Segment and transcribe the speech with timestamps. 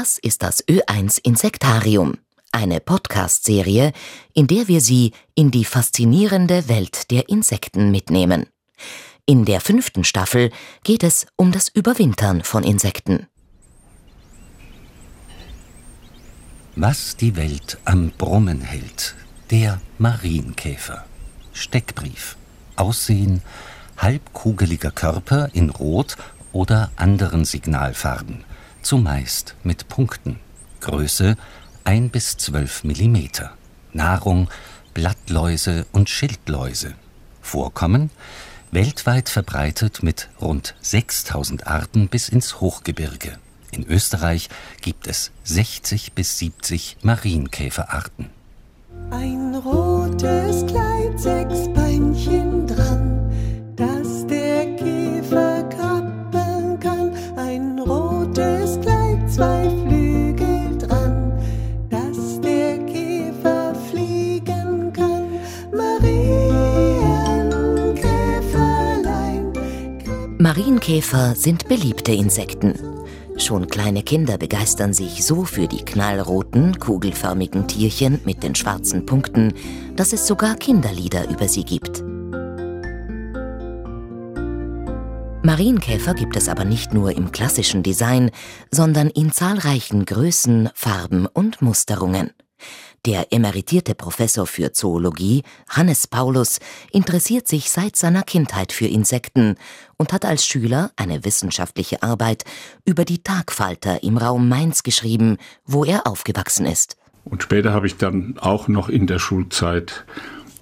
[0.00, 2.18] Das ist das Ö1 Insektarium,
[2.52, 3.92] eine Podcast-Serie,
[4.32, 8.46] in der wir Sie in die faszinierende Welt der Insekten mitnehmen.
[9.26, 10.52] In der fünften Staffel
[10.84, 13.26] geht es um das Überwintern von Insekten.
[16.76, 19.16] Was die Welt am Brummen hält.
[19.50, 21.06] Der Marienkäfer.
[21.52, 22.36] Steckbrief.
[22.76, 23.42] Aussehen
[23.96, 26.16] halbkugeliger Körper in Rot
[26.52, 28.44] oder anderen Signalfarben,
[28.82, 30.40] zumeist mit Punkten.
[30.80, 31.36] Größe
[31.84, 33.52] 1 bis 12 Millimeter.
[33.92, 34.48] Nahrung
[34.94, 36.94] Blattläuse und Schildläuse.
[37.40, 38.10] Vorkommen
[38.70, 43.38] weltweit verbreitet mit rund 6000 Arten bis ins Hochgebirge.
[43.70, 44.48] In Österreich
[44.80, 48.30] gibt es 60 bis 70 Marienkäferarten.
[49.10, 50.97] Ein rotes Kleid,
[71.12, 72.74] Marienkäfer sind beliebte Insekten.
[73.38, 79.54] Schon kleine Kinder begeistern sich so für die knallroten, kugelförmigen Tierchen mit den schwarzen Punkten,
[79.96, 82.02] dass es sogar Kinderlieder über sie gibt.
[85.42, 88.30] Marienkäfer gibt es aber nicht nur im klassischen Design,
[88.70, 92.32] sondern in zahlreichen Größen, Farben und Musterungen.
[93.08, 96.60] Der emeritierte Professor für Zoologie, Hannes Paulus,
[96.92, 99.56] interessiert sich seit seiner Kindheit für Insekten
[99.96, 102.44] und hat als Schüler eine wissenschaftliche Arbeit
[102.84, 106.98] über die Tagfalter im Raum Mainz geschrieben, wo er aufgewachsen ist.
[107.24, 110.04] Und später habe ich dann auch noch in der Schulzeit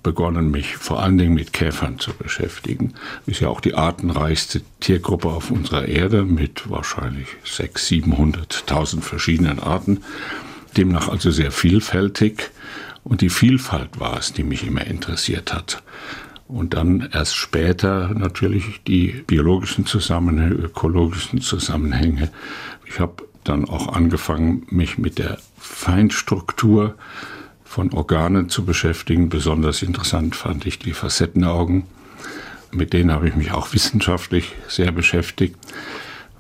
[0.05, 2.95] begonnen, mich vor allen Dingen mit Käfern zu beschäftigen.
[3.27, 10.05] Ist ja auch die artenreichste Tiergruppe auf unserer Erde mit wahrscheinlich 600.000, 700.000 verschiedenen Arten
[10.77, 12.51] demnach also sehr vielfältig.
[13.05, 15.83] Und die Vielfalt war es, die mich immer interessiert hat.
[16.49, 22.31] Und dann erst später natürlich die biologischen Zusammenhänge, ökologischen Zusammenhänge.
[22.85, 26.97] Ich habe dann auch angefangen, mich mit der Feinstruktur
[27.65, 29.29] von Organen zu beschäftigen.
[29.29, 31.85] Besonders interessant fand ich die Facettenaugen.
[32.73, 35.57] Mit denen habe ich mich auch wissenschaftlich sehr beschäftigt.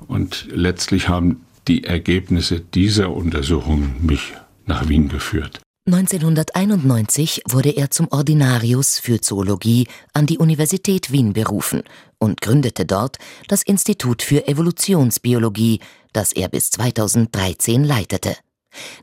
[0.06, 4.34] Und letztlich haben die Ergebnisse dieser Untersuchungen mich
[4.66, 5.60] nach Wien geführt.
[5.88, 11.84] 1991 wurde er zum Ordinarius für Zoologie an die Universität Wien berufen
[12.18, 15.78] und gründete dort das Institut für Evolutionsbiologie,
[16.12, 18.36] das er bis 2013 leitete.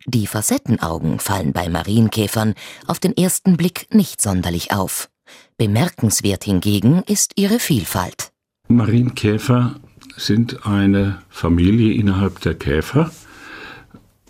[0.05, 2.53] Die Facettenaugen fallen bei Marienkäfern
[2.85, 5.09] auf den ersten Blick nicht sonderlich auf.
[5.57, 8.31] Bemerkenswert hingegen ist ihre Vielfalt.
[8.67, 9.75] Marienkäfer
[10.15, 13.11] sind eine Familie innerhalb der Käfer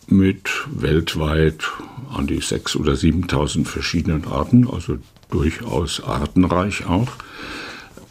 [0.07, 1.71] mit weltweit
[2.13, 4.97] an die 6.000 oder 7.000 verschiedenen Arten, also
[5.29, 7.09] durchaus artenreich auch.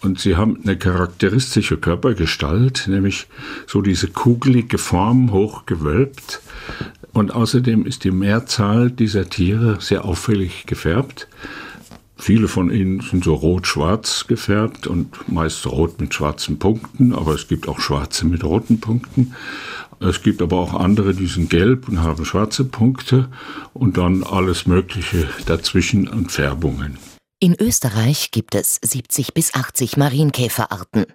[0.00, 3.28] Und sie haben eine charakteristische Körpergestalt, nämlich
[3.69, 6.43] so diese kugelige Form, hoch gewölbt.
[7.12, 11.28] Und außerdem ist die Mehrzahl dieser Tiere sehr auffällig gefärbt.
[12.22, 17.49] Viele von ihnen sind so rot-schwarz gefärbt und meist rot mit schwarzen Punkten, aber es
[17.49, 19.34] gibt auch schwarze mit roten Punkten.
[19.99, 23.28] Es gibt aber auch andere, die sind gelb und haben schwarze Punkte
[23.75, 26.97] und dann alles Mögliche dazwischen an Färbungen.
[27.41, 31.06] In Österreich gibt es 70 bis 80 Marienkäferarten.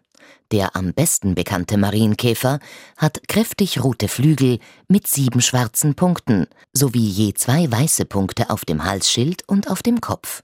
[0.51, 2.59] Der am besten bekannte Marienkäfer
[2.97, 8.84] hat kräftig rote Flügel mit sieben schwarzen Punkten sowie je zwei weiße Punkte auf dem
[8.84, 10.44] Halsschild und auf dem Kopf.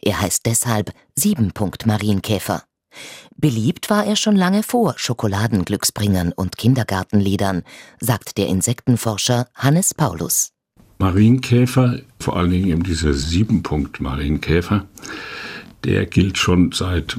[0.00, 2.62] Er heißt deshalb Siebenpunkt-Marienkäfer.
[3.36, 7.62] Beliebt war er schon lange vor Schokoladenglücksbringern und Kindergartenliedern,
[8.00, 10.50] sagt der Insektenforscher Hannes Paulus.
[10.98, 14.86] Marienkäfer, vor allen Dingen eben dieser Siebenpunkt-Marienkäfer,
[15.84, 17.16] der gilt schon seit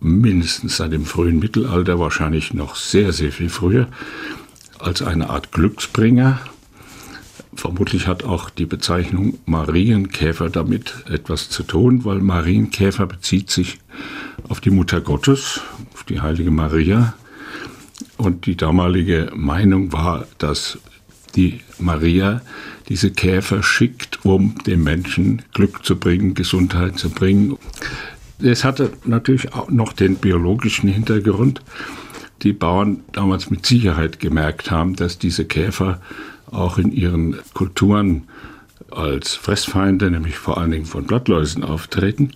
[0.00, 3.88] mindestens seit dem frühen Mittelalter, wahrscheinlich noch sehr, sehr viel früher,
[4.78, 6.40] als eine Art Glücksbringer
[7.56, 13.78] Vermutlich hat auch die Bezeichnung Marienkäfer damit etwas zu tun, weil Marienkäfer bezieht sich
[14.48, 15.60] auf die Mutter Gottes,
[15.94, 17.14] auf die heilige Maria.
[18.16, 20.78] Und die damalige Meinung war, dass
[21.36, 22.42] die Maria
[22.88, 27.56] diese Käfer schickt, um dem Menschen Glück zu bringen, Gesundheit zu bringen.
[28.40, 31.62] Es hatte natürlich auch noch den biologischen Hintergrund.
[32.42, 36.00] Die Bauern damals mit Sicherheit gemerkt haben, dass diese Käfer
[36.54, 38.28] auch in ihren Kulturen
[38.90, 42.32] als Fressfeinde, nämlich vor allen Dingen von Blattläusen auftreten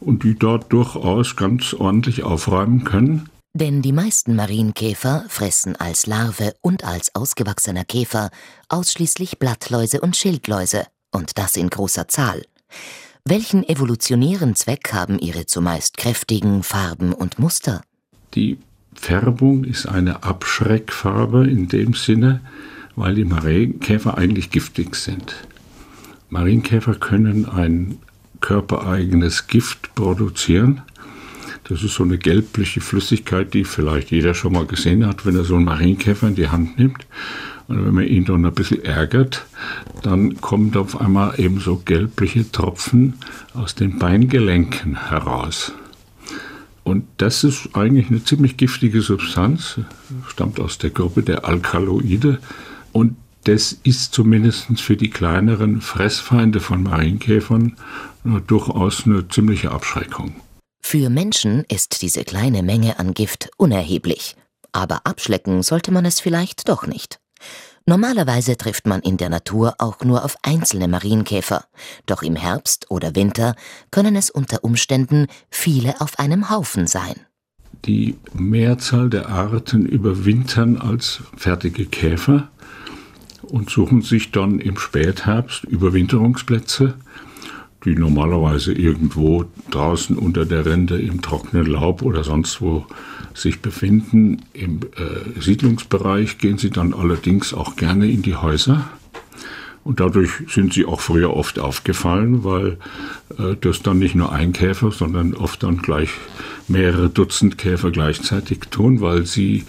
[0.00, 3.28] und die dort durchaus ganz ordentlich aufräumen können.
[3.56, 8.30] Denn die meisten Marienkäfer fressen als Larve und als ausgewachsener Käfer
[8.68, 12.42] ausschließlich Blattläuse und Schildläuse, und das in großer Zahl.
[13.24, 17.82] Welchen evolutionären Zweck haben ihre zumeist kräftigen Farben und Muster?
[18.34, 18.58] Die
[18.94, 22.40] Färbung ist eine Abschreckfarbe in dem Sinne,
[22.96, 25.34] weil die Marienkäfer eigentlich giftig sind.
[26.30, 27.98] Marienkäfer können ein
[28.40, 30.82] körpereigenes Gift produzieren,
[31.64, 35.44] das ist so eine gelbliche Flüssigkeit, die vielleicht jeder schon mal gesehen hat, wenn er
[35.44, 37.06] so einen Marienkäfer in die Hand nimmt.
[37.68, 39.46] Und wenn man ihn dann ein bisschen ärgert,
[40.02, 43.14] dann kommen auf einmal eben so gelbliche Tropfen
[43.54, 45.72] aus den Beingelenken heraus.
[46.82, 49.80] Und das ist eigentlich eine ziemlich giftige Substanz,
[50.28, 52.40] stammt aus der Gruppe der Alkaloide.
[52.94, 57.76] Und das ist zumindest für die kleineren Fressfeinde von Marienkäfern
[58.46, 60.36] durchaus eine ziemliche Abschreckung.
[60.80, 64.36] Für Menschen ist diese kleine Menge an Gift unerheblich,
[64.72, 67.18] aber abschlecken sollte man es vielleicht doch nicht.
[67.84, 71.64] Normalerweise trifft man in der Natur auch nur auf einzelne Marienkäfer,
[72.06, 73.56] doch im Herbst oder Winter
[73.90, 77.16] können es unter Umständen viele auf einem Haufen sein.
[77.84, 82.48] Die Mehrzahl der Arten überwintern als fertige Käfer
[83.44, 86.94] und suchen sich dann im Spätherbst Überwinterungsplätze
[87.84, 92.86] die normalerweise irgendwo draußen unter der Rinde im trockenen Laub oder sonst wo
[93.34, 94.42] sich befinden.
[94.52, 98.88] Im äh, Siedlungsbereich gehen sie dann allerdings auch gerne in die Häuser.
[99.82, 102.78] Und dadurch sind sie auch früher oft aufgefallen, weil
[103.38, 106.10] äh, das dann nicht nur ein Käfer, sondern oft dann gleich
[106.68, 109.64] mehrere Dutzend Käfer gleichzeitig tun, weil sie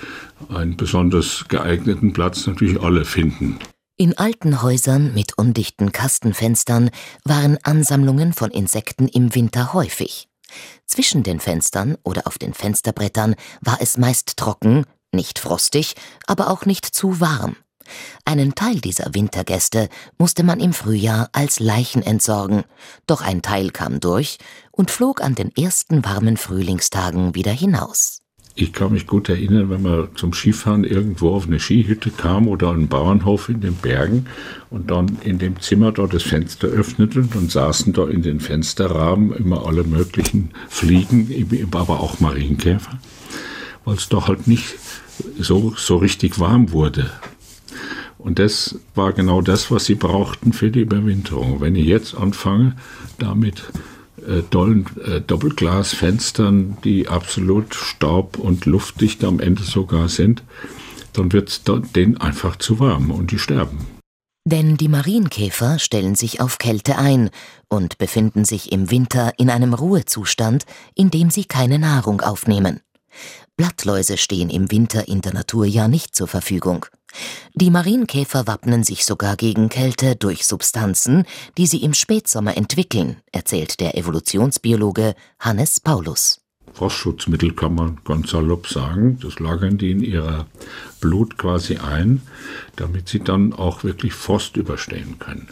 [0.49, 3.59] einen besonders geeigneten Platz natürlich alle finden.
[3.97, 6.89] In alten Häusern mit undichten Kastenfenstern
[7.23, 10.27] waren Ansammlungen von Insekten im Winter häufig.
[10.85, 15.95] Zwischen den Fenstern oder auf den Fensterbrettern war es meist trocken, nicht frostig,
[16.27, 17.55] aber auch nicht zu warm.
[18.25, 22.63] Einen Teil dieser Wintergäste musste man im Frühjahr als Leichen entsorgen,
[23.07, 24.37] doch ein Teil kam durch
[24.71, 28.21] und flog an den ersten warmen Frühlingstagen wieder hinaus.
[28.57, 32.71] Ich kann mich gut erinnern, wenn man zum Skifahren irgendwo auf eine Skihütte kam oder
[32.71, 34.27] einen Bauernhof in den Bergen
[34.69, 39.33] und dann in dem Zimmer dort das Fenster öffneten und saßen da in den Fensterrahmen
[39.33, 42.97] immer alle möglichen Fliegen, aber auch Marienkäfer,
[43.83, 44.75] weil es doch halt nicht
[45.37, 47.11] so, so richtig warm wurde.
[48.25, 51.61] Und das war genau das, was sie brauchten für die Überwinterung.
[51.61, 52.75] Wenn ich jetzt anfange,
[53.19, 53.71] damit
[54.27, 60.41] äh, tollen äh, Doppelglasfenstern, die absolut staub- und luftdicht am Ende sogar sind,
[61.13, 61.61] dann wird es
[61.95, 63.85] denen einfach zu warm und die sterben.
[64.43, 67.29] Denn die Marienkäfer stellen sich auf Kälte ein
[67.69, 72.79] und befinden sich im Winter in einem Ruhezustand, in dem sie keine Nahrung aufnehmen.
[73.57, 76.85] Blattläuse stehen im Winter in der Natur ja nicht zur Verfügung.
[77.53, 81.25] Die Marienkäfer wappnen sich sogar gegen Kälte durch Substanzen,
[81.57, 86.41] die sie im Spätsommer entwickeln, erzählt der Evolutionsbiologe Hannes Paulus.
[86.73, 89.17] Frostschutzmittel kann man ganz salopp sagen.
[89.21, 90.47] Das lagern die in ihrer
[90.99, 92.21] Blut quasi ein,
[92.75, 95.47] damit sie dann auch wirklich Frost überstehen können.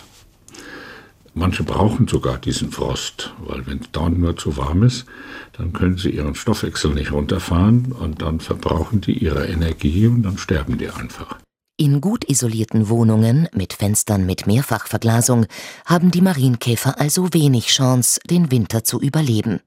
[1.35, 5.05] Manche brauchen sogar diesen Frost, weil wenn es dann nur zu warm ist,
[5.53, 10.37] dann können sie ihren Stoffwechsel nicht runterfahren und dann verbrauchen die ihre Energie und dann
[10.37, 11.39] sterben die einfach.
[11.75, 15.47] In gut isolierten Wohnungen mit Fenstern mit Mehrfachverglasung
[15.85, 19.59] haben die Marienkäfer also wenig Chance, den Winter zu überleben.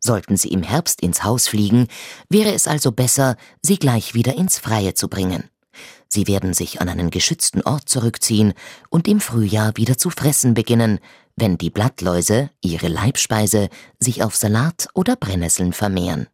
[0.00, 1.88] Sollten sie im Herbst ins Haus fliegen,
[2.28, 5.44] wäre es also besser, sie gleich wieder ins Freie zu bringen.
[6.08, 8.54] Sie werden sich an einen geschützten Ort zurückziehen
[8.88, 11.00] und im Frühjahr wieder zu fressen beginnen,
[11.36, 13.68] wenn die Blattläuse, ihre Leibspeise,
[14.00, 16.26] sich auf Salat oder Brennnesseln vermehren.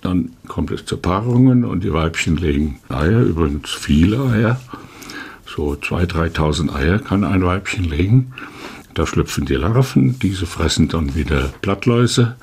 [0.00, 4.60] Dann kommt es zu Paarungen und die Weibchen legen Eier, übrigens viele Eier.
[5.46, 8.32] So 2.000, 3.000 Eier kann ein Weibchen legen.
[8.94, 12.36] Da schlüpfen die Larven, diese fressen dann wieder Blattläuse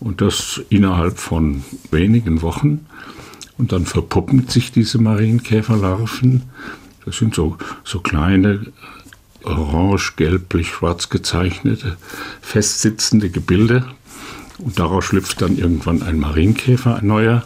[0.00, 2.86] und das innerhalb von wenigen Wochen.
[3.58, 6.44] Und dann verpuppen sich diese Marienkäferlarven.
[7.04, 8.66] Das sind so, so kleine,
[9.42, 11.96] orange, gelblich, schwarz gezeichnete,
[12.40, 13.84] festsitzende Gebilde.
[14.58, 17.44] Und daraus schlüpft dann irgendwann ein Marienkäfer, ein neuer.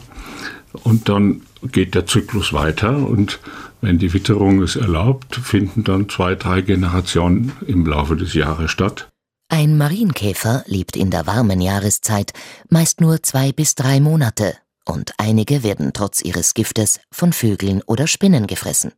[0.73, 3.39] Und dann geht der Zyklus weiter und
[3.81, 9.09] wenn die Witterung es erlaubt, finden dann zwei, drei Generationen im Laufe des Jahres statt.
[9.49, 12.33] Ein Marienkäfer lebt in der warmen Jahreszeit
[12.71, 18.07] meist nur zwei bis drei Monate und einige werden trotz ihres Giftes von Vögeln oder
[18.07, 18.93] Spinnen gefressen.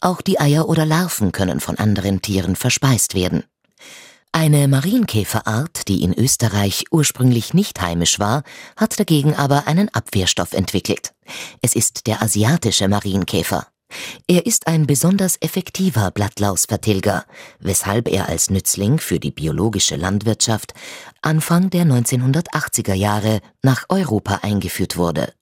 [0.00, 3.44] Auch die Eier oder Larven können von anderen Tieren verspeist werden.
[4.34, 8.44] Eine Marienkäferart, die in Österreich ursprünglich nicht heimisch war,
[8.76, 11.12] hat dagegen aber einen Abwehrstoff entwickelt.
[11.60, 13.66] Es ist der asiatische Marienkäfer.
[14.26, 17.24] Er ist ein besonders effektiver Blattlausvertilger,
[17.60, 20.74] weshalb er als Nützling für die biologische Landwirtschaft
[21.20, 25.32] Anfang der 1980er Jahre nach Europa eingeführt wurde.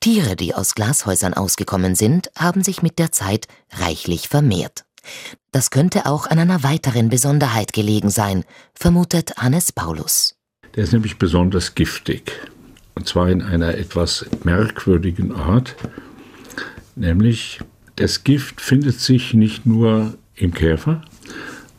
[0.00, 4.84] Tiere, die aus Glashäusern ausgekommen sind, haben sich mit der Zeit reichlich vermehrt.
[5.50, 10.36] Das könnte auch an einer weiteren Besonderheit gelegen sein, vermutet Hannes Paulus.
[10.74, 12.32] Der ist nämlich besonders giftig.
[12.94, 15.76] Und zwar in einer etwas merkwürdigen Art.
[16.94, 17.60] Nämlich,
[17.96, 21.02] das Gift findet sich nicht nur im Käfer,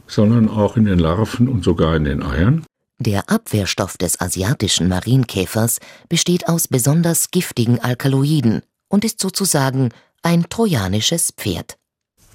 [0.08, 2.66] sondern auch in den Larven und sogar in den Eiern.
[3.00, 9.90] Der Abwehrstoff des asiatischen Marienkäfers besteht aus besonders giftigen Alkaloiden und ist sozusagen
[10.22, 11.78] ein trojanisches Pferd.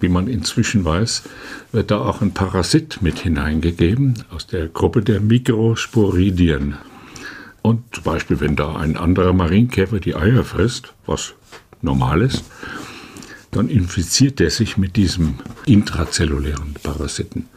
[0.01, 1.23] Wie man inzwischen weiß,
[1.73, 6.77] wird da auch ein Parasit mit hineingegeben aus der Gruppe der Mikrosporidien.
[7.63, 11.35] Und zum Beispiel, wenn da ein anderer Marienkäfer die Eier frisst, was
[11.83, 12.45] normal ist,
[13.51, 17.49] dann infiziert der sich mit diesem intrazellulären Parasiten.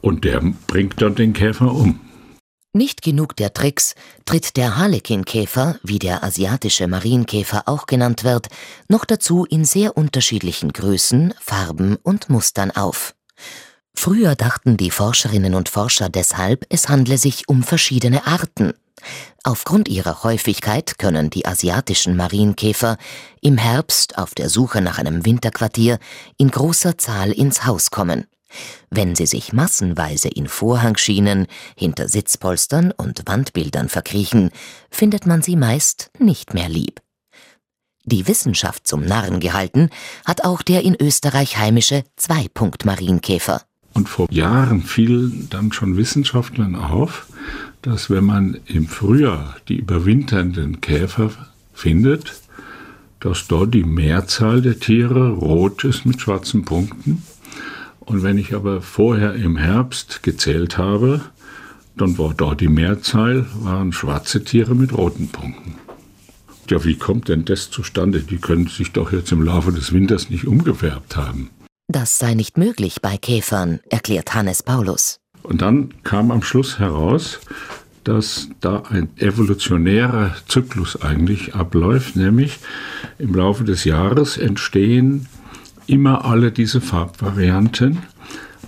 [0.00, 2.00] Und der bringt dann den Käfer um.
[2.72, 3.96] Nicht genug der Tricks
[4.26, 8.48] tritt der Harlequinkäfer, wie der asiatische Marienkäfer auch genannt wird,
[8.88, 13.16] noch dazu in sehr unterschiedlichen Größen, Farben und Mustern auf.
[13.92, 18.72] Früher dachten die Forscherinnen und Forscher deshalb, es handle sich um verschiedene Arten.
[19.42, 22.98] Aufgrund ihrer Häufigkeit können die asiatischen Marienkäfer
[23.40, 25.98] im Herbst auf der Suche nach einem Winterquartier
[26.36, 28.26] in großer Zahl ins Haus kommen.
[28.90, 34.50] Wenn sie sich massenweise in Vorhangschienen, hinter Sitzpolstern und Wandbildern verkriechen,
[34.90, 37.00] findet man sie meist nicht mehr lieb.
[38.04, 39.90] Die Wissenschaft zum Narren gehalten
[40.24, 43.62] hat auch der in Österreich heimische Zweipunkt-Marienkäfer.
[43.92, 47.26] Und vor Jahren fiel dann schon Wissenschaftlern auf,
[47.82, 51.30] dass wenn man im Frühjahr die überwinternden Käfer
[51.72, 52.40] findet,
[53.20, 57.22] dass dort die Mehrzahl der Tiere rot ist mit schwarzen Punkten
[58.00, 61.20] und wenn ich aber vorher im Herbst gezählt habe,
[61.96, 65.76] dann war dort die Mehrzahl, waren schwarze Tiere mit roten Punkten.
[66.68, 68.20] Ja, wie kommt denn das zustande?
[68.20, 71.50] Die können sich doch jetzt im Laufe des Winters nicht umgefärbt haben.
[71.88, 75.19] Das sei nicht möglich bei Käfern, erklärt Hannes Paulus.
[75.42, 77.40] Und dann kam am Schluss heraus,
[78.04, 82.58] dass da ein evolutionärer Zyklus eigentlich abläuft, nämlich
[83.18, 85.26] im Laufe des Jahres entstehen
[85.86, 87.98] immer alle diese Farbvarianten,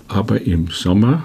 [0.09, 1.25] aber im Sommer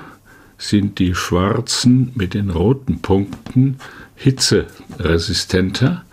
[0.57, 3.77] sind die schwarzen mit den roten Punkten
[4.15, 6.03] hitzeresistenter.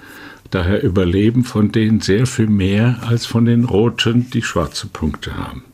[0.51, 5.65] Daher überleben von denen sehr viel mehr als von den roten, die schwarze Punkte haben.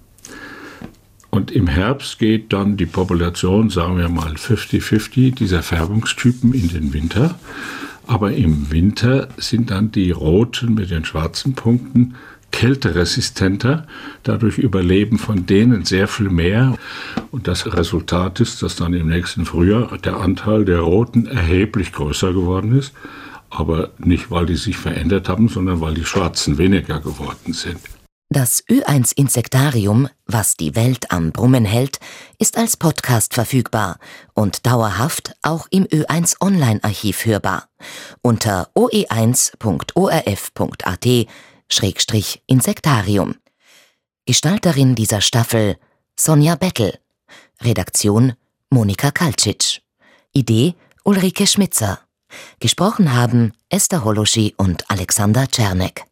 [1.31, 6.93] Und im Herbst geht dann die Population, sagen wir mal 50-50 dieser Färbungstypen in den
[6.93, 7.39] Winter.
[8.07, 12.17] Aber im Winter sind dann die roten mit den schwarzen Punkten
[12.51, 13.87] kälteresistenter.
[14.25, 16.77] Dadurch überleben von denen sehr viel mehr.
[17.31, 22.33] Und das Resultat ist, dass dann im nächsten Frühjahr der Anteil der Roten erheblich größer
[22.33, 22.93] geworden ist.
[23.51, 27.79] Aber nicht, weil die sich verändert haben, sondern weil die Schwarzen weniger geworden sind.
[28.33, 31.99] Das Ö1 Insektarium, was die Welt am Brummen hält,
[32.39, 33.99] ist als Podcast verfügbar
[34.35, 37.69] und dauerhaft auch im Ö1 Online-Archiv hörbar.
[38.23, 39.49] Unter oe1.orf.at
[41.69, 43.35] Schrägstrich Insektarium.
[44.27, 45.77] Gestalterin dieser Staffel
[46.15, 46.97] Sonja Bettel.
[47.61, 48.35] Redaktion
[48.71, 49.83] Monika Kalcic.
[50.31, 51.99] Idee Ulrike Schmitzer.
[52.61, 56.05] Gesprochen haben Esther Holoschi und Alexander Czernek.